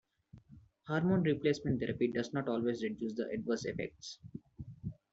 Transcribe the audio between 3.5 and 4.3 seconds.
effects.